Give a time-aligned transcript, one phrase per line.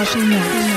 [0.00, 0.69] 而是努